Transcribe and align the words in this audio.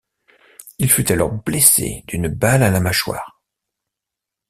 Il 0.79 0.89
fut 0.89 1.11
alors 1.11 1.31
blessé 1.31 2.03
d'une 2.07 2.27
balle 2.27 2.63
à 2.63 2.71
la 2.71 2.79
mâchoire. 2.79 3.39